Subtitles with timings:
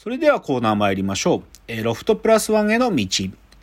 [0.00, 1.42] それではコーナー参りましょう。
[1.66, 3.04] えーロフトプラスワンへの道。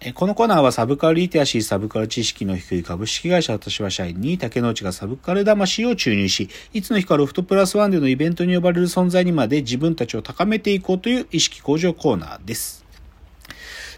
[0.01, 12.83] えーこのコーナーはサブカルリテラシー、サブカル知識の低い株式会社私は社員に竹之内がサブカル魂を注入し、いつの日かロフトプラスワンでのイベントに呼ばれる存在にまで自分たちを高めていこうという意識向上コーナーです。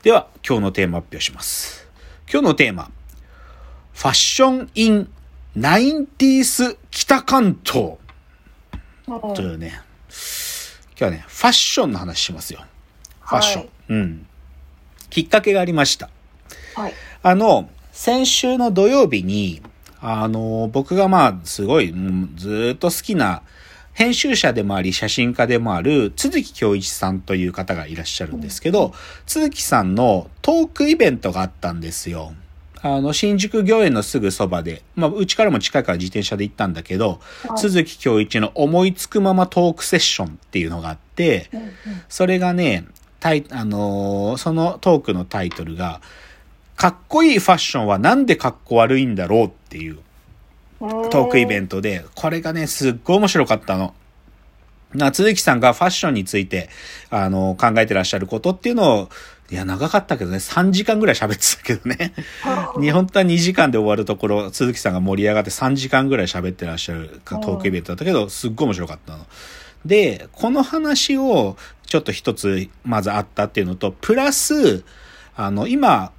[0.03, 1.89] では、今日のテーマ発表します。
[2.31, 2.91] 今日のテーマ。
[3.95, 5.09] ファッションイン
[5.57, 7.95] 90s 北関東。
[9.35, 9.86] というね、
[10.99, 12.65] 今日はね、ファッションの話しますよ。
[13.21, 13.61] ファッション。
[13.61, 14.27] はいうん。
[15.11, 16.09] きっかけがありました。
[16.75, 16.93] はい。
[17.21, 19.61] あの、先週の土曜日に、
[20.01, 23.43] あの、僕がまあ、すごい、うんずーっと好きな、
[23.93, 28.93] 編集者でもあり、写真家でもある、都築京一さんという方がいらっしゃるんですけど、
[29.25, 32.33] 都築さんのトークイベントがあったんですよ。
[32.81, 41.71] あの、新宿御苑のすぐそばで、まあ、うちからも近いから自転車で行ったんだけど、はい都築京一の思いつくままトークセッションっていうのがあって、うんうん
[42.09, 42.85] それがね、
[43.19, 46.01] タイ、あのーそのトークのタイトルが、
[46.75, 49.97] かっこいいファッションはなんでかっこ悪いんだろうっていう
[50.79, 53.95] トークイベントで、これがね、すっごい面白かったの。
[54.93, 56.69] な、鈴木さんがファッションについて、
[57.09, 59.09] あの、考えてらっしゃることっていうのを、
[59.49, 62.13] いや、長かったけどね、3時間ぐらい喋ってたけどね。
[62.81, 69.25] 日本当は2時間で終わるところ、鈴木さんが盛り上がって3時間ぐらい喋ってらっしゃるトークイベントだったけど、すっごい面白かったの。
[69.85, 74.83] で、この話をちょっと一つまずあったっていうのと、プラス、
[75.35, 76.11] あの、今、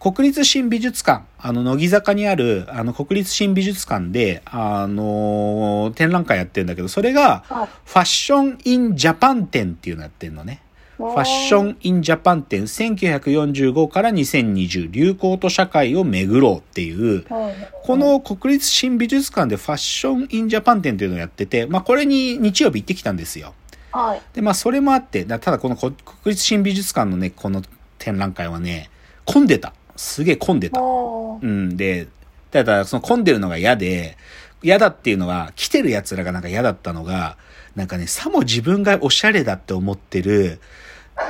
[0.00, 10.62] 国立新美術館、あの、乃木坂にある、あの、国立新美術館で、あの展覧会やってるんだけど、それが、はいファッション・イン・ジャパン展っていうのやってるのね。
[11.10, 23.54] ファッション・イン・ジャパン展1945から2020流行と社会を巡ろうっていう、はいこの国立新美術館でファッション・イン・ジャパン展っていうのをやってて、まあこれに日曜日行ってきたんですよ。
[23.90, 24.22] はい。
[24.34, 27.60] で、まあそれもあって、だただこの国国立新美術館のね、この
[27.98, 28.88] 展覧会はね、
[29.24, 29.74] 混んでた。
[29.96, 30.80] すげえ混んでた。
[30.80, 31.76] うん。
[31.76, 32.06] で、
[32.52, 34.16] ただその混んでるのが嫌で、
[34.62, 37.36] 嫌だっていうのは、来てる奴らがなんか嫌だったのが、
[37.74, 40.60] なんかね、さも自分がおしゃれだって思ってる、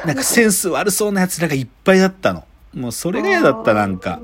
[0.04, 2.44] なんかセンス悪そうな奴らがいっぱいだったの。
[2.74, 4.20] もうそれが嫌だった、なんか。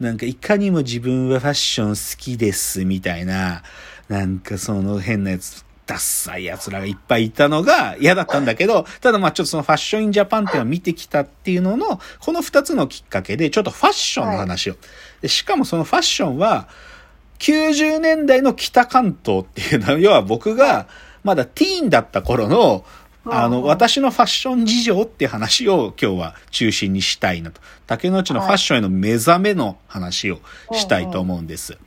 [0.00, 3.62] なんかいかにも自分はファッション好きです、みたいな、
[4.08, 14.76] なんかその変なやつ、ダッサい奴らがいっぱいいたのが嫌だったんだけど、ただまあちょっとそのファッションインジャパンっていうのを見てきたっていうのの、この二つのきっかけで、ちょっとファッションの話を。
[15.20, 16.68] でしかもそのファッションは、
[17.40, 20.86] 90年代の北関東っていうのは、要は僕が
[21.24, 22.84] まだティーンだった頃の、
[23.30, 27.60] あの、うん私のファッション事情っていう話を今日は中心にしたいなと。
[27.86, 30.40] 竹之内のファッションへの目覚めの話を
[30.72, 31.78] したいと思うんです。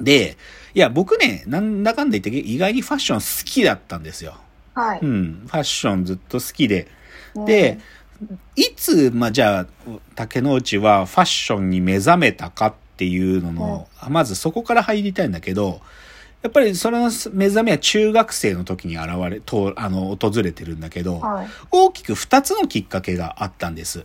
[0.00, 0.36] で、
[0.74, 4.36] いや、僕ね、なんだかんだ言って意外にファッション好きだったんですよ。
[4.74, 5.00] はい。
[5.00, 6.88] うん、ファッションずっと好きで。
[7.46, 7.78] で、
[8.56, 9.66] いつ、まあ、じゃあ、
[10.14, 15.80] 竹之内はファッションに目覚めたかっていうのの、まずそこから入りたいんだけど、
[16.46, 21.48] やっぱりその目覚めは中学生の時に現れ、と、あの、訪れてるんだけど、はい。
[21.72, 24.04] 大きく二つのきっかけがあったんです。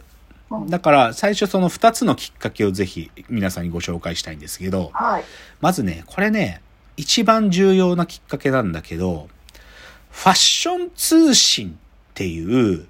[0.50, 5.24] うんだから、最初その二つのきっかけをぜひ皆さんにご紹介したいんですけど、はい。
[5.62, 6.62] まずね、これね、
[6.97, 9.29] 一番重要なきっかけなんだけど、
[10.09, 12.88] ファッション通信っていう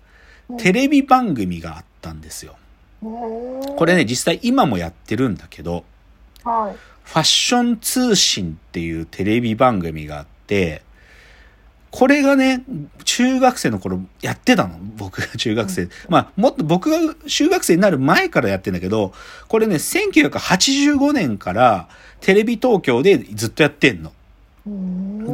[0.58, 2.56] テレビ番組があったんですよ。
[3.02, 5.84] ここれね、実際今もやってるんだけど、
[6.44, 6.91] はい。
[7.04, 10.82] ファッション通信っていうテレビ番組があって、
[11.92, 12.64] これがね、
[13.04, 14.80] 中学生の頃やってたの。
[14.98, 15.90] 僕が 中学生。
[16.08, 19.14] まあ、もっと僕が中学生になる前からやってんだけど、
[19.50, 21.90] これね、1985年から
[22.22, 24.14] テレビ東京でずっとやってんの。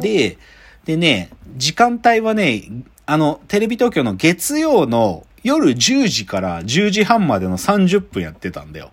[0.00, 0.38] で、
[0.84, 2.64] でね、時間帯はね、
[3.06, 8.90] あの、テレビ東京の月曜の夜10時から10時半までの30分やってたんだよ。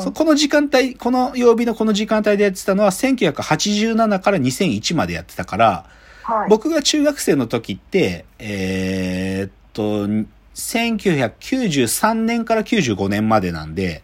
[0.00, 5.86] そこの時間帯、この曜日のこの時間帯でやってたのは1987から2001までやってたから、
[6.22, 10.06] はい、僕が中学生の時って、えーっと、
[10.54, 14.02] 1993年から95年までなんで、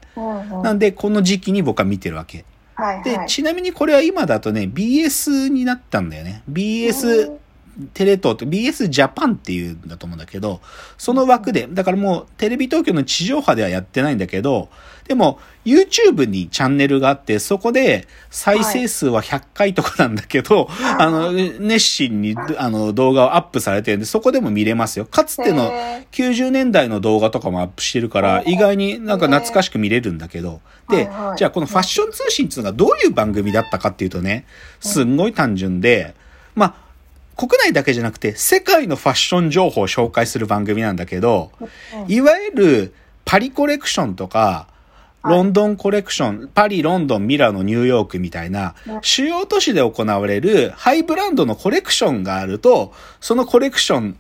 [0.62, 2.38] なんでこの時期に僕は見てるわけ。
[2.38, 2.44] で、
[2.76, 6.42] はいはい、ちなみにこれは今だとね、BS になったんだよね。
[6.50, 7.32] BS
[7.94, 10.60] テレ東って BS ジャパンっていうんだと思うんだけど、
[10.96, 14.68] その枠で、だからもうテレビ東京の地上波ではやってないんだけど、
[15.06, 20.96] でも YouTube にチャンネルがあって、そこで再生数は100回とかなんだけど、はい。
[20.98, 25.06] あの、熱心にあの動画をアップされてるんで、そこでも見れますよ。
[25.06, 30.60] かつてのへ90年代の動画とかもアップしてるから、意外になんか懐かしく見れるんだけど、
[30.90, 34.46] でじゃあこのファッション通信っていうのがどういう番組だったかっていうとね、
[34.80, 36.14] すんごい単純で、
[36.54, 36.74] まあ、
[37.38, 42.12] 国内だけじゃなくて世界のファッション情報を紹介する番組なんだけど、うん。
[42.12, 42.94] いわゆる
[43.24, 44.66] パリコレクションとか、
[45.22, 45.34] はい。
[45.34, 54.18] ロンドンコレクション、パリ、ロンドン、ミラノ、ニューヨークみたいなうん、主要都市で行われるハイブランドのコレクションがあると、そのコレクション、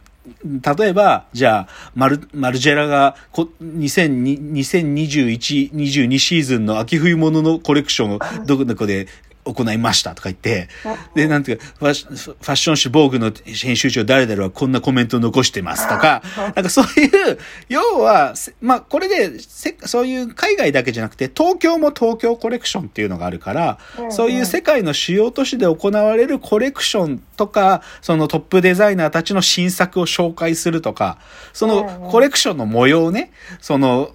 [0.78, 9.08] 例えば、じゃあ、マル、マルジェラがこ、2002 2021、22シーズンの秋冬物のコレクションをどこどこで
[9.52, 10.68] 行いましたとか言って、
[11.14, 31.18] で、なんていうか、ファッション誌防具の編集長誰々はこんなコメントを残してますとか、なんかそういう、要は、せまあ、これで、せそういう海外だけじゃなくて、東京も東京コレクションっていうのがあるから、うんそういう世界の主要都市で行われるコレクションとか、そのトップデザイナーたちの新作を紹介するとか、
[31.52, 34.12] そのコレクションの模様をね、その、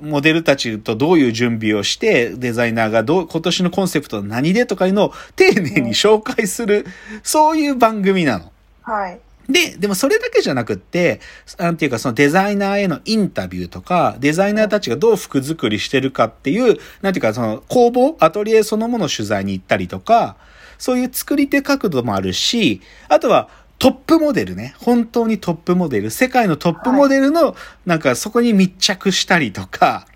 [0.00, 6.86] モデルたちとどういう準備をして、デザイナーがどう、今年のコンセプトは何でとかいうのを丁寧に紹介する、
[7.22, 8.50] そういう番組なの。
[8.82, 9.20] はい。
[9.48, 11.20] で、でもそれだけじゃなくって、
[11.58, 20.36] なんていうかそのデザイナーへのインタビューとか、デザイナーたちがどう服作りしてるかっていう、なんていうかその工房、アトリエそのもの取材に行ったりとか、
[20.78, 23.48] そういう作り手角度もあるし、あとは
[23.82, 24.76] トップモデルね。
[24.78, 26.12] 本当にトップモデル。
[26.12, 30.06] 世界のトップモデルの、なんかそこに密着したりとか。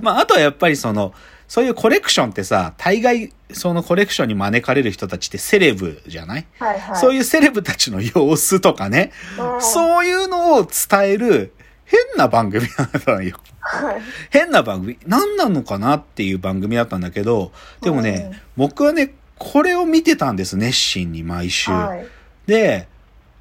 [0.00, 1.12] まあ、あとはやっぱりその、
[1.48, 6.96] そういうコレクションってさ、大概、そのコレクションに招かれる人たちってセレブじゃない、はいはい。
[6.96, 11.52] そういうセレブたちの様子とかね、うんそういうのを伝える
[11.86, 13.40] 変な番組なのよ。
[13.58, 14.02] はい。
[14.30, 14.98] 変な番組。
[15.04, 17.50] 何なのかなっていう番組だったんだけど、
[17.80, 21.72] でもね、僕はね、これを見てたんです、熱心に毎週。
[21.72, 22.06] はい。
[22.46, 22.88] で、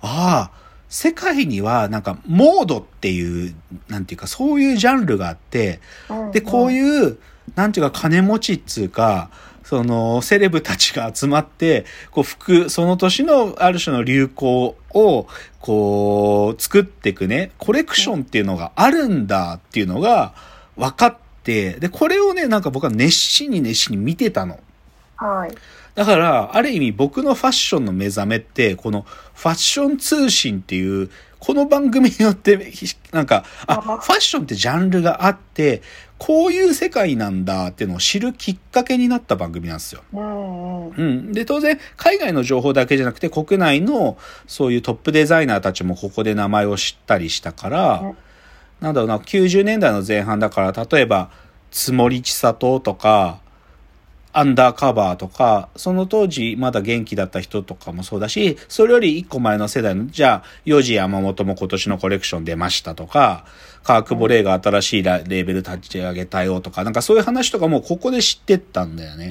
[0.02, 3.56] ああ、世界にはなんかモードっていう、
[3.88, 5.80] なんていうかそういうジャンルがあって、
[6.32, 7.18] で、こうういう、
[7.56, 9.30] なんていうか金持ちっつうか、
[9.64, 15.28] その、セレブたちが集まって、こう、服、その年のある種の流行を、
[15.60, 20.34] こう、作っていくね、コレクションっていうのがあるんだっていうのが
[20.76, 24.60] 分かって、で、これをね、なんか僕は熱心に熱心に見てたの。
[25.22, 25.26] ん。
[25.26, 25.52] はい。
[25.96, 35.82] だから、ある意味僕のファッションの目覚めって、このファッション通信っていう、この番組によって、ひなんか、あ、あファッションってジャンルがあって、
[36.18, 40.04] こういう世界なんだっていうのを知るきっかけになった番組なんですよ。
[40.14, 40.94] うんうん。
[40.96, 41.32] うん。
[41.34, 44.18] で、当然、海外の情報だけじゃなくて、国内の
[44.48, 48.18] そういうトップデザイナーたちもここで名前を知ったりしたから、うん
[48.84, 51.30] なんだろうな、90年代の前半だから、例えば、
[51.72, 53.40] つもりちさととか、
[54.36, 63.46] アンダーカバーとか、その当時まだ元気だった人とかもそうだし、それより一個前の世代の、じゃあ、ヨジ山本も今年のコレクション出ましたとか、
[63.84, 69.30] カークボレーが新しいラレーベル立ち上げたよとか、なんかそういう話とかもここで知ってったんだよね。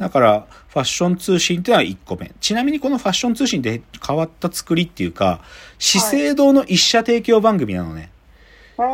[0.00, 2.32] だから、ファッション通信っていうのは1個目。
[2.40, 5.42] ちなみにこのファッション通信って変わった作りっていうか、
[5.78, 8.10] 資生堂の一社提供番組なのね。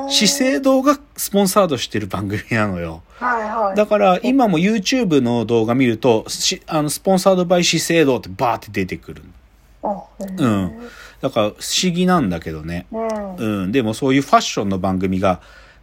[0.08, 3.02] 資生堂がスポンサードしてる番組なのよ。
[3.18, 3.76] はいはい。
[3.76, 9.22] だから今も YouTube の動画見ると、しあのスポンサードバイ資生堂ってバーって出てくる。
[9.82, 10.78] あうん。
[11.20, 12.86] だから不思議なんだけどね。
[12.92, 13.36] うん。
[13.36, 13.72] うん。
[13.72, 15.40] でもそういうファッションの番組が、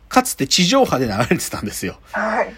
[0.09, 1.97] かつて地上波で流れてたんですよ。
[2.11, 2.53] はい。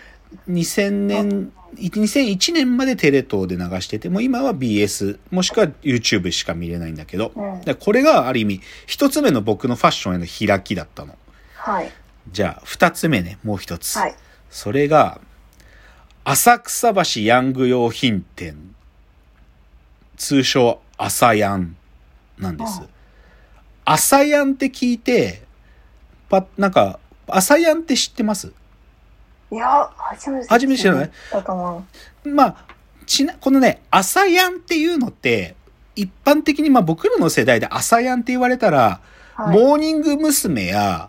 [0.49, 11.15] 2000年、2001年までテレ東で流してて、もう今は BS、もしくは YouTube しか見れないんだけど、うんこれがある意味、一つ目の僕のファッションへの開きだったの。
[11.59, 11.91] はい。
[12.31, 13.97] じゃあ、二つ目ね、もう一つ。
[13.97, 14.15] はい。
[14.49, 15.19] それが、
[16.23, 18.75] 浅草橋ヤング用品店。
[20.15, 21.75] 通称、朝ヤン
[22.37, 22.87] なんですあ。
[23.93, 25.43] 朝ヤンって聞いて、
[26.29, 28.51] パなんか、朝ヤンって知ってます？
[29.51, 30.47] いや、初めて。
[30.47, 31.11] 初めて知らない？
[32.25, 32.55] まあ、
[33.05, 35.55] ちな、このね、朝ヤンっていうのって、
[35.95, 39.01] 一般的にまあ僕らの世代で朝ヤンって言われたら、
[39.37, 39.41] う。
[39.41, 39.57] はい。
[39.57, 40.67] モーニング娘。
[40.67, 41.08] や、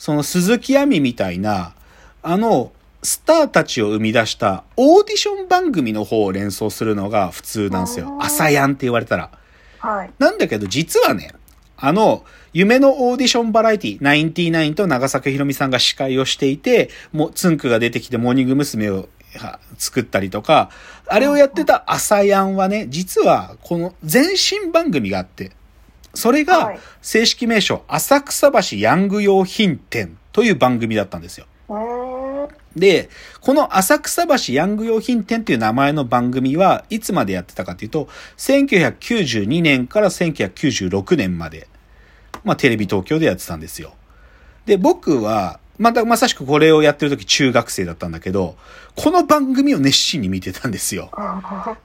[0.00, 1.74] その鈴木亜美みたいな、
[2.22, 8.16] あの、スターたちを生み出したオーディション番組の方を連想するのが普通なんですよ。
[8.18, 9.30] ASAYANって言われたら。
[9.78, 10.10] はい。
[10.18, 11.34] なんだけど実はね、
[11.76, 18.88] あの、夢のオーディションバラエティ、ナインティナインと永作博美さんが司会をしていて、もう、つんくが出てきてモーニング娘。
[18.88, 20.70] をは作ったりとか、
[21.06, 25.52] あれをやってた ASAYANはね、実はこの前身番組があって、
[26.14, 31.46] それがはい正式名称、浅草橋ヤング用品店という番組だったんですよ。
[32.76, 33.08] で、
[33.40, 41.68] この浅草橋ヤング用品店っていう名前の番組はいつまでやってたかというと、1992年から1996年まで、
[42.44, 43.94] まあテレビ東京でやってたんですよ。
[44.66, 48.54] で、僕はまたまさしくこれをやってる時中学生だったんだけど、
[48.96, 51.10] この番組を熱心に見てたんですよ。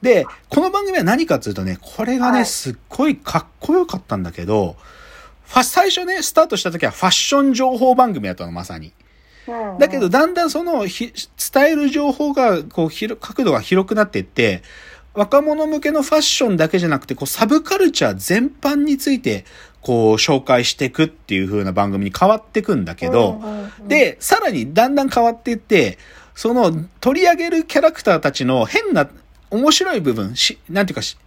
[0.01, 4.75] で、この番組は何かっていうとね、これがね、はいすっごいかっこよかったんだけど、
[5.45, 8.91] ファ最初ね、スタートした時はファッション情報番組だったの、まさに。
[9.79, 11.13] だけど、だんだんそのひ、
[11.53, 14.61] 伝える情報が、こう、広角度が広くなっていって、
[15.13, 19.45] 若者向けのファッションだけじゃなくて、こう、サブカルチャー全般について、
[19.85, 23.39] こう、紹介していくっていう風な番組に変わっていくんだけど、
[23.87, 25.99] で、さらにだんだん変わっていって、
[26.33, 29.07] その、取り上げるキャラクターたちの変な、
[29.51, 31.17] 面白い部分、し、なんていうかし、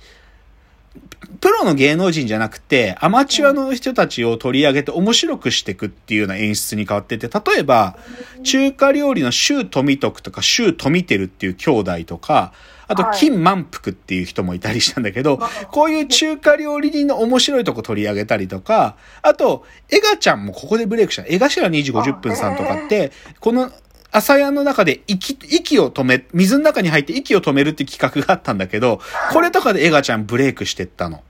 [1.40, 7.96] プロの芸能人じゃなくて、アマチュアの人たちを取り上げて面白くしていくっていうような演出に変わってて、例えば、
[8.42, 12.52] 中華料理の周富徳とか周富照っていう兄弟とか、
[12.88, 15.38] あとはい金満腹っていう人もいたりしたんだけど、
[15.70, 21.24] こういう中華料理人の面白いとこ取り上げたりとか、あと、エガちゃんもここでブレイクした。
[21.26, 23.70] エガシラ2時50分さんとかって、この
[24.10, 29.00] 朝屋の中で息、息を止め、水の中に入って息を止めるって企画があったんだけど、
[29.32, 31.22] これとかでエガちゃんブレイクしてったの。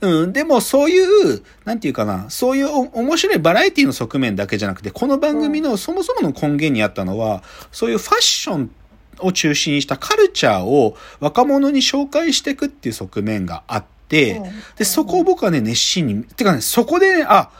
[0.00, 1.00] うん、でもそうい
[1.36, 8.70] う、なんていうかな、そういうお面白いバラエティの側面だけじゃなくて、この番組のそもそもの根源にあったのは、そういうファッション
[9.20, 14.42] を中心にしたカルチャーを若者に紹介していくっていう側面があって、
[14.76, 17.50] で、そこを僕はね、熱心に、てかね、そこでね、あ、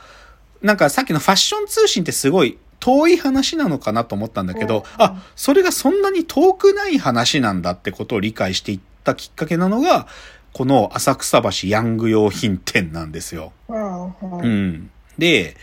[0.62, 10.06] なんかさっきのファッション通信ってすごい遠い話なのかなと思ったんだけど、うんあ、それがそんなに遠くない話なんだってことを理解していったきっかけなのが、
[10.52, 13.52] この浅草橋ヤング用品店なんですよ。
[13.68, 14.90] うん。
[15.18, 15.56] で、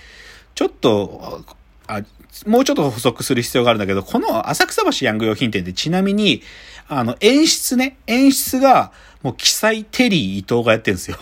[0.55, 1.43] ちょっと、
[1.87, 2.01] あ、
[2.45, 6.41] もうちょっと補足する必要があるんだけど、この浅草橋ヤング用品店ってちなみに、
[6.87, 11.17] あの、演出ね、演出が、もう、記載テリー伊藤がやってるんですよ。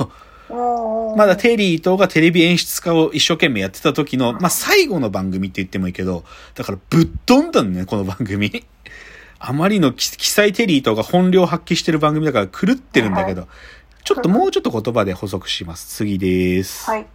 [0.50, 0.68] う
[1.14, 6.24] んまだテリー伊藤がテレビ演出家を一生懸命やってた時の、まあ、最後の番組って言ってもいいけど、
[6.56, 8.66] だからぶっ飛んだんね、この番組。
[9.40, 13.48] あまりの記記載テリー伊藤が本領発揮してる番組だから狂ってるんだけど、
[14.04, 15.96] ちょっともうちょっと言葉で補足します。
[15.96, 16.86] 次です。
[16.86, 17.08] はい。